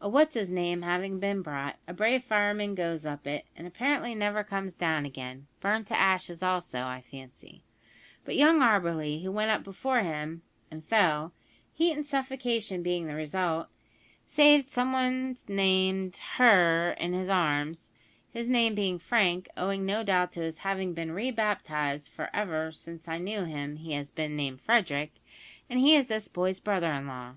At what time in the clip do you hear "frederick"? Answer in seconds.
24.60-25.12